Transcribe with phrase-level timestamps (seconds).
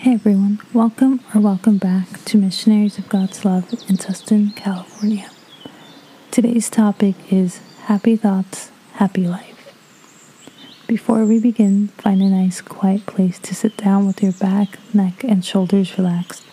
[0.00, 5.30] Hey everyone, welcome or welcome back to Missionaries of God's Love in Tustin, California.
[6.30, 9.74] Today's topic is Happy Thoughts, Happy Life.
[10.86, 15.22] Before we begin, find a nice quiet place to sit down with your back, neck,
[15.22, 16.46] and shoulders relaxed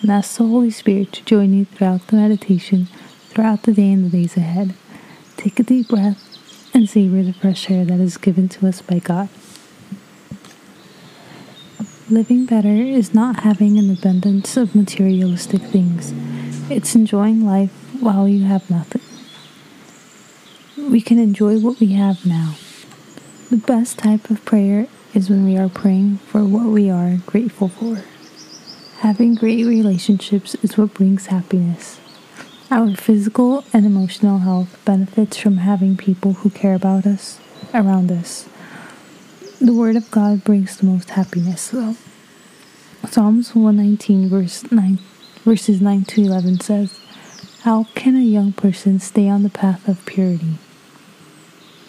[0.00, 2.86] and ask the Holy Spirit to join you throughout the meditation,
[3.30, 4.74] throughout the day and the days ahead.
[5.36, 6.22] Take a deep breath
[6.72, 9.28] and savor the fresh air that is given to us by God.
[12.12, 16.12] Living better is not having an abundance of materialistic things.
[16.70, 19.00] It's enjoying life while you have nothing.
[20.76, 22.56] We can enjoy what we have now.
[23.48, 27.68] The best type of prayer is when we are praying for what we are grateful
[27.68, 28.04] for.
[28.98, 31.98] Having great relationships is what brings happiness.
[32.70, 37.40] Our physical and emotional health benefits from having people who care about us
[37.72, 38.50] around us.
[39.62, 41.72] The Word of God brings the most happiness.
[43.08, 44.98] Psalms 119, verse 9,
[45.44, 46.98] verses 9 to 11 says,
[47.60, 50.54] How can a young person stay on the path of purity?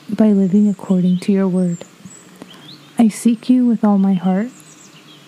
[0.07, 1.83] By living according to your word.
[2.99, 4.49] I seek you with all my heart.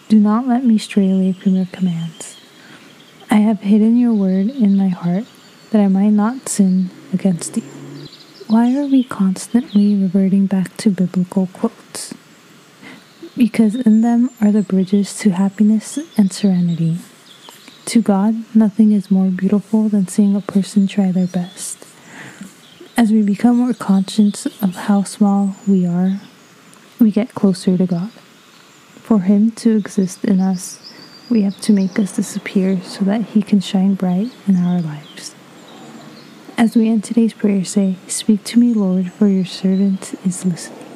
[0.07, 2.37] Do not let me stray away from your commands.
[3.31, 5.25] I have hidden your word in my heart
[5.71, 7.63] that I might not sin against you.
[8.45, 12.13] Why are we constantly reverting back to biblical quotes?
[13.37, 16.97] Because in them are the bridges to happiness and serenity.
[17.85, 21.85] To God, nothing is more beautiful than seeing a person try their best.
[22.97, 26.19] As we become more conscious of how small we are,
[26.99, 28.11] we get closer to God.
[28.11, 30.81] For Him to exist in us,
[31.29, 35.35] we have to make us disappear so that He can shine bright in our lives.
[36.57, 40.94] As we end today's prayer, say, Speak to me, Lord, for your servant is listening.